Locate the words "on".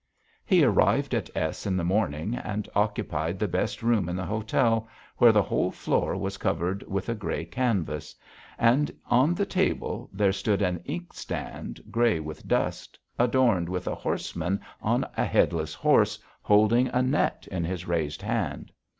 9.11-9.35, 14.81-15.05